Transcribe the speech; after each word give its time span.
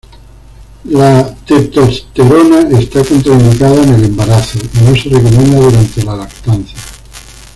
La 0.85 1.31
testosterona 1.45 2.61
está 2.79 3.03
contraindicada 3.03 3.83
en 3.83 3.93
el 3.93 4.05
embarazo 4.05 4.57
y 4.73 4.83
no 4.83 4.95
se 4.95 5.09
recomienda 5.09 5.59
durante 5.59 6.01
la 6.01 6.15
lactancia. 6.15 6.79